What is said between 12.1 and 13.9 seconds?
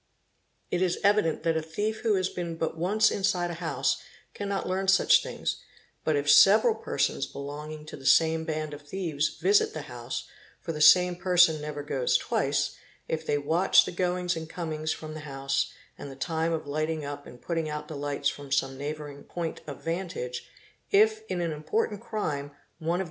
twice; if they watch